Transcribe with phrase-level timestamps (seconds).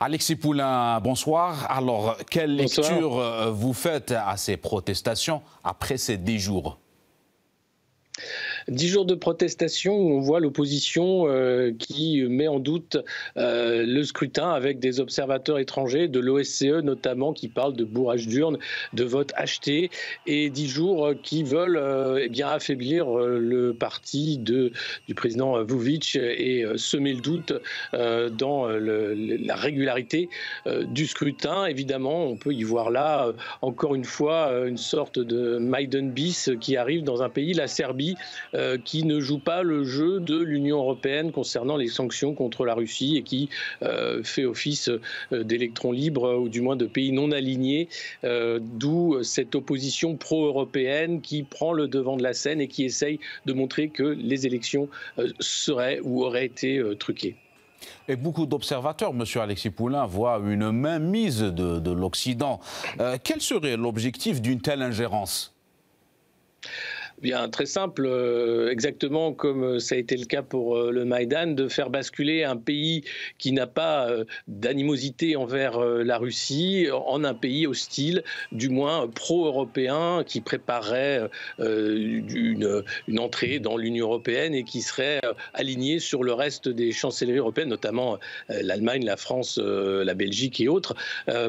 [0.00, 1.70] Alexis Poulain, bonsoir.
[1.70, 6.78] Alors, quelle lecture euh, vous faites à ces protestations après ces dix jours?
[8.68, 12.96] Dix jours de protestation on voit l'opposition euh, qui met en doute
[13.36, 18.58] euh, le scrutin avec des observateurs étrangers de l'OSCE notamment qui parlent de bourrage d'urnes,
[18.94, 19.90] de votes achetés
[20.26, 21.80] et dix jours qui veulent
[22.20, 24.70] eh bien affaiblir le parti du
[25.14, 27.52] président Vucic et semer le doute
[27.92, 30.28] dans la régularité
[30.66, 31.66] du scrutin.
[31.66, 36.76] Évidemment, on peut y voir là encore une fois une sorte de Maiden bis qui
[36.76, 38.16] arrive dans un pays, la Serbie,
[38.84, 42.74] qui qui ne joue pas le jeu de l'Union européenne concernant les sanctions contre la
[42.74, 43.48] Russie et qui
[43.82, 47.88] euh, fait office euh, d'électrons libres ou du moins de pays non alignés,
[48.22, 53.18] euh, d'où cette opposition pro-européenne qui prend le devant de la scène et qui essaye
[53.46, 54.88] de montrer que les élections
[55.40, 57.34] seraient ou auraient été truquées.
[58.06, 59.24] Et beaucoup d'observateurs, M.
[59.42, 62.60] Alexis Poulain, voient une mainmise de, de l'Occident.
[63.24, 65.53] quel serait l'objectif d'une telle ingérence?
[67.52, 71.54] Très simple, euh, exactement comme euh, ça a été le cas pour euh, le Maïdan,
[71.54, 73.04] de faire basculer un pays
[73.38, 74.08] qui n'a pas
[74.48, 82.82] d'animosité envers la Russie en un pays hostile, du moins pro-européen, qui préparerait une,
[83.18, 85.20] entrée dans l'Union européenne et qui serait
[85.52, 88.18] aligné sur le reste des chancelleries européennes, notamment
[88.48, 90.94] l'Allemagne, la France, la Belgique et autres,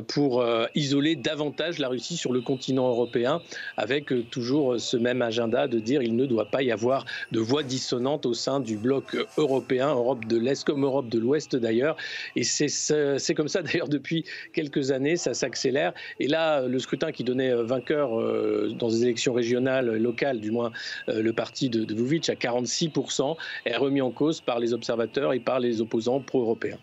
[0.07, 3.41] pour isoler davantage la Russie sur le continent européen,
[3.77, 7.63] avec toujours ce même agenda de dire qu'il ne doit pas y avoir de voix
[7.63, 11.95] dissonantes au sein du bloc européen, Europe de l'Est comme Europe de l'Ouest d'ailleurs.
[12.35, 15.93] Et c'est comme ça d'ailleurs depuis quelques années, ça s'accélère.
[16.19, 20.71] Et là, le scrutin qui donnait vainqueur euh, dans des élections régionales, locales, du moins
[21.09, 21.95] euh, le parti de, de
[22.29, 26.77] à 46%, est remis en cause par les observateurs et par les opposants pro-européens.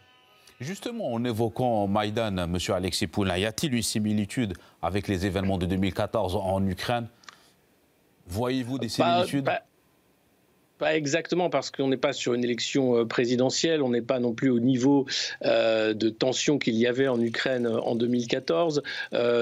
[0.60, 2.56] Justement, en évoquant Maïdan, M.
[2.68, 7.08] Alexis Poulin, y a-t-il une similitude avec les événements de 2014 en Ukraine?
[8.27, 9.44] Voyez-vous des bah, similitudes?
[9.44, 9.62] bah,
[10.82, 14.32] pas exactement, parce qu'on n'est pas sur une élection euh, présidentielle, on n'est pas non
[14.32, 15.06] plus au niveau
[15.44, 18.82] euh, de tension qu'il y avait en Ukraine euh, en 2014,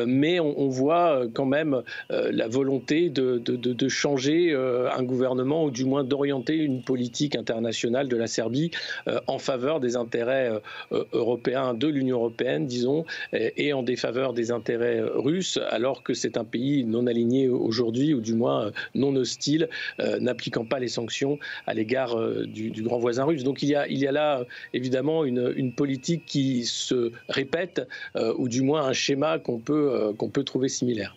[0.06, 6.04] mais on, voit quand même la volonté de, de, changer un gouvernement, ou du moins
[6.04, 8.70] d'orienter une politique internationale de la Serbie
[9.26, 10.50] en faveur des intérêts
[11.12, 16.44] européens de l'Union européenne, disons, et en défaveur des intérêts russes, alors que c'est un
[16.44, 19.68] pays non aligné aujourd'hui, ou du moins non hostile,
[19.98, 21.29] n'appliquant pas les sanctions
[21.66, 23.44] à l'égard euh, du, grand voisin russe.
[23.44, 27.86] Donc il y a, il y a là évidemment une, politique qui se répète,
[28.16, 31.16] euh, ou du moins un schéma qu'on peut, euh, qu'on peut trouver similaire.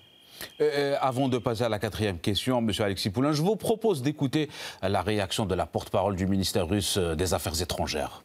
[1.01, 2.71] avant de passer à la quatrième question, M.
[2.79, 4.49] Alexis Poulain, je vous propose d'écouter
[4.81, 8.23] la réaction de la porte-parole du ministère russe des Affaires étrangères.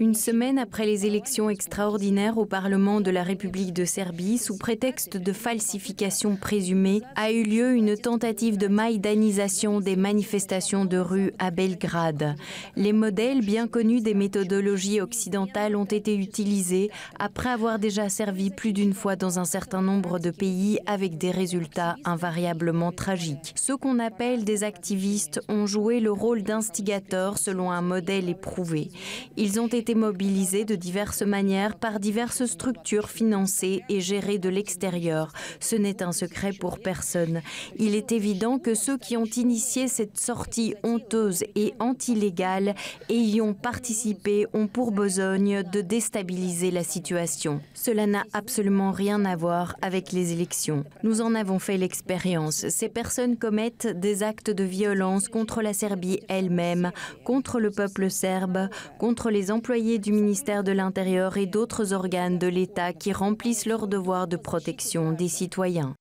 [0.00, 5.18] Une semaine après les élections extraordinaires au Parlement de la République de Serbie, sous prétexte
[5.18, 11.50] de falsification présumée, a eu lieu une tentative de maïdanisation des manifestations de rue à
[11.50, 12.34] Belgrade.
[12.76, 18.72] Les modèles bien connus des méthodologies occidentales ont été utilisés après avoir déjà servi plus
[18.72, 23.52] d'une fois dans un certain nombre de pays avec des résultats invariablement tragiques.
[23.54, 28.88] Ceux qu'on appelle des activistes ont joué le rôle d'instigateurs selon un modèle éprouvé.
[29.36, 35.32] Ils ont été mobilisés de diverses manières par diverses structures financées et gérées de l'extérieur.
[35.60, 37.42] Ce n'est un secret pour personne.
[37.78, 42.74] Il est évident que ceux qui ont initié cette sortie honteuse et antilégale
[43.08, 47.60] et y ont participé ont pour besogne de déstabiliser la situation.
[47.74, 50.84] Cela n'a absolument rien à voir avec les élections.
[51.02, 52.68] Nous en avons fait l'expérience.
[52.68, 56.92] Ces personnes commettent des actes de violence contre la Serbie elle-même,
[57.24, 58.68] contre le peuple serbe,
[58.98, 63.88] contre les employés du ministère de l'Intérieur et d'autres organes de l'État qui remplissent leur
[63.88, 65.94] devoir de protection des citoyens.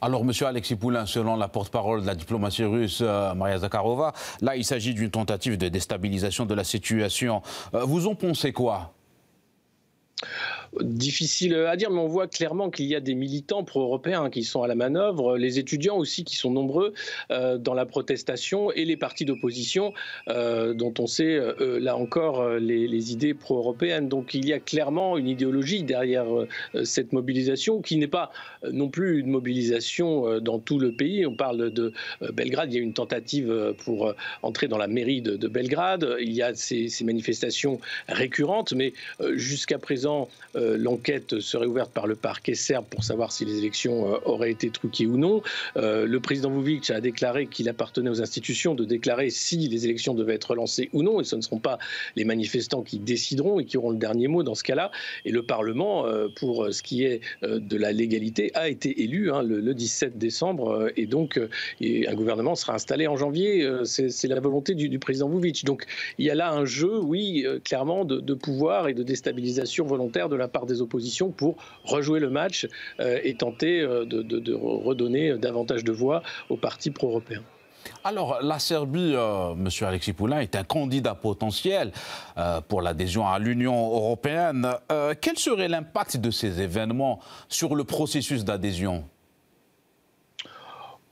[0.00, 4.56] Alors, Monsieur Alexis Poulain, selon la porte-parole de la diplomatie russe, euh, Maria Zakharova, là,
[4.56, 7.42] il s'agit d'une tentative de déstabilisation de la situation.
[7.74, 8.92] Euh, vous en pensez quoi?
[10.80, 14.62] Difficile à dire, mais on voit clairement qu'il y a des militants pro-européens qui sont
[14.62, 16.92] à la manœuvre, les étudiants aussi qui sont nombreux
[17.30, 19.92] euh, dans la protestation et les partis d'opposition
[20.28, 24.08] euh, dont on sait euh, là encore les, idées pro-européennes.
[24.08, 26.26] Donc il y a clairement une idéologie derrière
[26.82, 28.32] cette mobilisation qui n'est pas
[28.70, 31.24] non plus une mobilisation dans tout le pays.
[31.24, 31.92] On parle de
[32.32, 34.12] Belgrade, il y a une tentative pour
[34.42, 38.92] entrer dans la mairie de, Belgrade, il y a ces, manifestations récurrentes, mais
[39.34, 40.28] jusqu'à présent,
[40.58, 45.06] l'enquête serait ouverte par le parquet serbe pour savoir si les élections auraient été truquées
[45.06, 45.42] ou non.
[45.76, 50.34] le président Vucic a déclaré qu'il appartenait aux institutions de déclarer si les élections devaient
[50.34, 51.78] être lancées ou non, et ce ne seront pas
[52.16, 54.90] les manifestants qui décideront et qui auront le dernier mot dans ce cas-là.
[55.24, 56.06] Et le Parlement,
[56.36, 61.06] pour ce qui est de la légalité, a été élu hein, le, 17 décembre, et
[61.06, 61.38] donc
[61.80, 63.68] un gouvernement sera installé en janvier.
[63.84, 65.64] C'est la volonté du, président Vucic.
[65.64, 65.84] Donc
[66.18, 70.36] il y a là un jeu, oui, clairement, de, pouvoir et de déstabilisation volontaire de
[70.36, 72.66] la part des oppositions pour rejouer le match
[73.00, 77.42] et tenter de redonner davantage de voix aux partis pro-européens.
[78.04, 81.92] Alors, la Serbie, euh, Monsieur Alexis Poulain, est un candidat potentiel
[82.36, 84.68] euh, pour l'adhésion à l'Union européenne.
[84.90, 89.04] Euh, quel serait l'impact de ces événements sur le processus d'adhésion?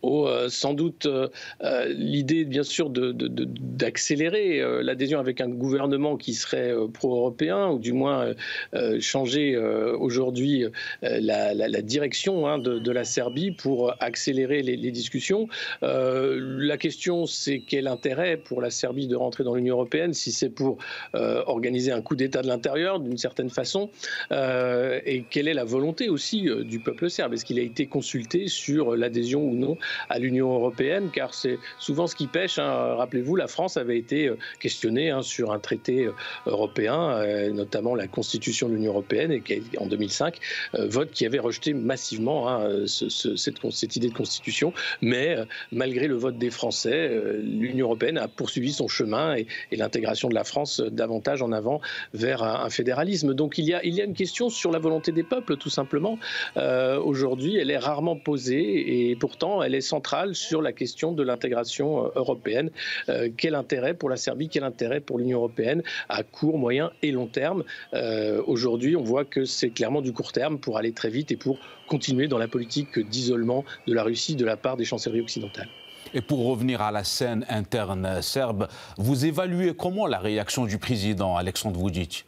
[0.02, 1.28] Oh, sans doute euh,
[1.64, 8.32] euh, l'idée, bien sûr, d'accélérer l'adhésion avec un gouvernement qui serait pro-européen, ou du moins
[9.00, 10.64] changer aujourd'hui
[11.02, 15.48] la, direction hein, de, la Serbie pour accélérer les discussions.
[15.82, 20.50] la question, c'est quel intérêt pour la Serbie de rentrer dans l'Union européenne, si c'est
[20.50, 20.78] pour
[21.14, 23.90] organiser un coup d'État de l'intérieur, d'une certaine façon,
[24.30, 27.34] et quelle est la volonté aussi du peuple serbe?
[27.34, 29.76] Est-ce qu'il a été consulté sur l'adhésion ou non
[30.08, 32.58] à l'Union européenne, car c'est souvent ce qui pêche.
[32.58, 32.94] Hein.
[32.96, 36.12] Rappelez-vous, la France avait été euh, questionnée hein, sur un traité euh,
[36.46, 40.38] européen, euh, notamment la Constitution de l'Union européenne, et en 2005,
[40.74, 44.72] vote qui avait rejeté massivement hein, cette, idée de constitution.
[45.00, 45.36] Mais
[45.72, 47.10] malgré le vote des Français,
[47.40, 51.80] l'Union européenne a poursuivi son chemin et, l'intégration de la France davantage en avant
[52.14, 53.34] vers un, fédéralisme.
[53.34, 56.18] Donc il y a une question sur la volonté des peuples, tout simplement.
[56.56, 62.06] Aujourd'hui, elle est rarement posée et pourtant elle est centrale sur la question de l'intégration
[62.06, 62.70] euh, européenne.
[63.08, 67.12] Euh, quel intérêt pour la Serbie, quel intérêt pour l'Union européenne à court, moyen et
[67.12, 67.64] long terme?
[67.94, 71.36] Euh, Aujourd'hui, on voit que c'est clairement du court terme pour aller très vite et
[71.36, 71.58] pour
[71.88, 75.68] continuer dans la politique d'isolement de la Russie de la part des chancelleries occidentales.
[76.14, 81.36] Et pour revenir à la scène interne serbe, vous évaluez comment la réaction du président
[81.36, 82.25] Alexandre Vucic?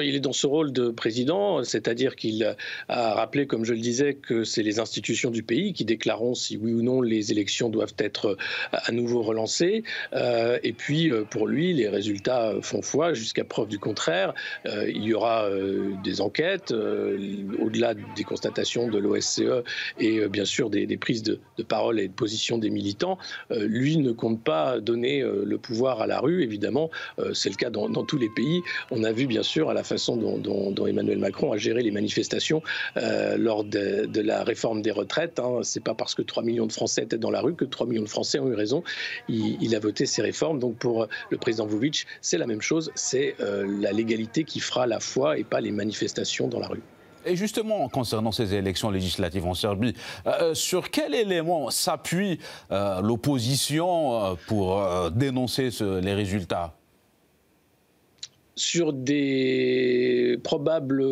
[0.00, 2.56] Il est dans ce rôle de président, c'est-à-dire qu'il
[2.88, 6.56] a rappelé, comme je le disais, que c'est les institutions du pays qui déclareront si
[6.56, 8.36] oui ou non les élections doivent être euh,
[8.72, 9.82] à nouveau relancées.
[10.14, 14.34] Euh, et puis, euh, pour lui, les résultats font foi jusqu'à preuve du contraire.
[14.64, 15.48] il y aura
[16.04, 19.62] des enquêtes, au-delà des constatations de l'OSCE
[19.98, 23.18] et bien sûr des, prises de, parole et de position des militants.
[23.50, 26.90] lui ne compte pas donner le pouvoir à la rue, évidemment.
[27.32, 28.62] c'est le cas dans, dans tous les pays.
[28.90, 32.62] On a vu bien sûr à la façon dont, Emmanuel Macron a géré les manifestations
[32.96, 35.38] euh, lors de, la réforme des retraites.
[35.38, 35.60] Hein.
[35.62, 38.02] C'est pas parce que 3 millions de Français étaient dans la rue que 3 millions
[38.02, 38.82] de Français ont eu raison.
[39.28, 40.58] Il, a voté ces réformes.
[40.58, 42.90] Donc pour le président Vucic, c'est la même chose.
[42.94, 46.82] C'est euh, la légalité qui fera la foi et pas les manifestations dans la rue.
[47.24, 49.94] Et justement, concernant ces élections législatives en Serbie,
[50.26, 52.40] euh, sur quel élément s'appuie
[52.70, 56.74] l'opposition pour dénoncer les résultats?
[58.62, 61.04] Sur des probables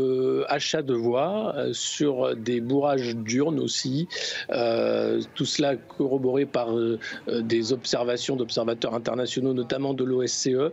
[0.49, 4.07] achats de voix, euh, sur des bourrages d'urnes aussi,
[4.51, 6.99] euh, tout cela corroboré par euh,
[7.29, 10.71] des observations d'observateurs internationaux, notamment de l'OSCE.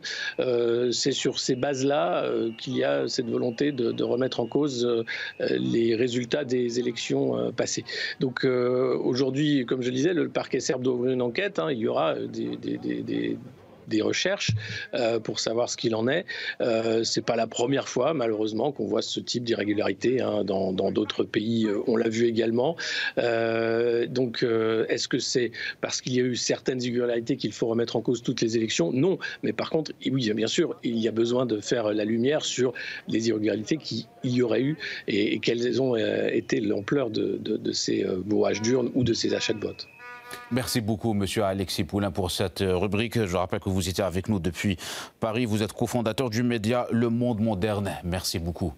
[0.92, 4.88] C'est sur ces bases-là qu'il y a cette volonté de, remettre en cause
[5.40, 7.84] les résultats des élections passées.
[8.20, 11.60] Donc aujourd'hui, comme je le disais, le parquet serbe doit ouvrir une enquête.
[11.60, 11.72] Hein.
[11.72, 13.38] il y aura des des
[14.02, 14.52] recherches
[14.94, 16.26] euh, pour savoir ce qu'il en est.
[16.62, 21.24] Euh, c'est pas la première fois, malheureusement, qu'on voit ce type d'irrégularité hein, dans d'autres
[21.24, 21.66] pays.
[21.66, 22.76] Euh, on l'a vu également.
[23.18, 24.44] Euh, donc,
[24.90, 25.52] est-ce que c'est
[25.82, 28.92] parce qu'il y a eu certaines irrégularités qu'il faut remettre en cause toutes les élections?
[28.92, 29.18] Non.
[29.44, 32.74] Mais par contre, oui, bien sûr, il y a besoin de faire la lumière sur
[33.08, 34.78] les irrégularités qu'il y aurait eu
[35.08, 39.88] et, quelles ont été l'ampleur de, ces bourrages d'urnes ou de ces achats de votes.
[40.52, 43.26] Merci beaucoup, monsieur Alexis Poulain, pour cette euh, rubrique.
[43.26, 44.78] Je rappelle que vous étiez avec nous depuis
[45.20, 45.46] Paris.
[45.46, 47.92] Vous êtes cofondateur du média Le Monde Moderne.
[48.04, 48.74] Merci beaucoup.